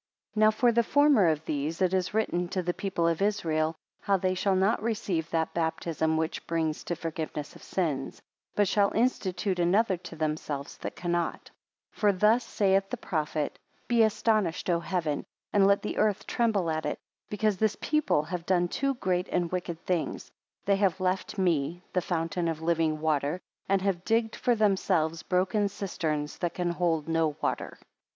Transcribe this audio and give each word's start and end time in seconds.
2 0.33 0.39
Now 0.39 0.49
for 0.49 0.71
the 0.71 0.81
former 0.81 1.27
of 1.27 1.45
these, 1.45 1.79
it 1.79 1.93
is 1.93 2.11
written 2.11 2.47
to 2.47 2.63
the 2.63 2.73
people 2.73 3.07
of 3.07 3.21
Israel 3.21 3.75
how 4.01 4.17
they 4.17 4.33
shall 4.33 4.55
not 4.55 4.81
receive 4.81 5.29
that 5.29 5.53
baptism 5.53 6.17
which 6.17 6.47
brings 6.47 6.83
to 6.85 6.95
forgiveness 6.95 7.55
of 7.55 7.61
sins; 7.61 8.19
but 8.55 8.67
shall 8.67 8.89
institute 8.93 9.59
another 9.59 9.97
to 9.97 10.15
themselves 10.15 10.77
that 10.77 10.95
cannot. 10.95 11.51
3 11.91 11.91
For 11.99 12.13
thus 12.13 12.43
saith 12.43 12.89
the 12.89 12.97
prophet: 12.97 13.59
Be 13.87 14.01
astonished, 14.01 14.71
O 14.71 14.79
Heaven! 14.79 15.23
and 15.53 15.67
let 15.67 15.83
the 15.83 15.99
earth 15.99 16.25
tremble 16.25 16.71
at 16.71 16.87
it, 16.87 16.97
because 17.29 17.57
this 17.57 17.77
people 17.79 18.23
have 18.23 18.47
done 18.47 18.69
two 18.69 18.95
great 18.95 19.27
and 19.27 19.51
wicked 19.51 19.85
things: 19.85 20.31
they 20.65 20.77
have 20.77 20.99
left 20.99 21.37
me, 21.37 21.83
the 21.93 22.01
fountain 22.01 22.47
of 22.47 22.59
living 22.59 23.01
water, 23.01 23.39
and 23.69 23.83
have 23.83 24.03
digged 24.03 24.35
for 24.35 24.55
themselves 24.55 25.21
broken 25.21 25.69
cisterns, 25.69 26.39
that 26.39 26.55
can 26.55 26.71
hold 26.71 27.07
no 27.07 27.35
water. 27.39 27.77